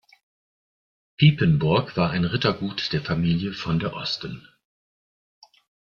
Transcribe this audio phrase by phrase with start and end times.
[1.17, 4.47] Piepenburg war ein Rittergut der Familie von der Osten.